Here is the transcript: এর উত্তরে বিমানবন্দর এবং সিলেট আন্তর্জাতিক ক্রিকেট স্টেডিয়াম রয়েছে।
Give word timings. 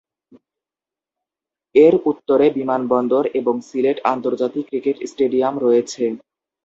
এর 1.75 1.93
উত্তরে 2.05 2.45
বিমানবন্দর 2.57 3.23
এবং 3.39 3.55
সিলেট 3.67 3.97
আন্তর্জাতিক 4.13 4.63
ক্রিকেট 4.69 4.97
স্টেডিয়াম 5.07 5.55
রয়েছে। 5.57 6.03